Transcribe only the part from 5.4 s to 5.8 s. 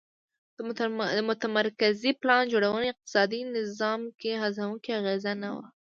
نه وه